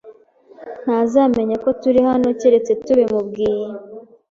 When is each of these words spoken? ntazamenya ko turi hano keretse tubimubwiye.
ntazamenya 0.83 1.55
ko 1.63 1.69
turi 1.81 1.99
hano 2.09 2.27
keretse 2.39 2.71
tubimubwiye. 2.85 3.67